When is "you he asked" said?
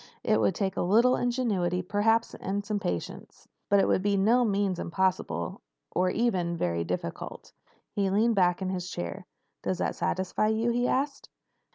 10.47-11.29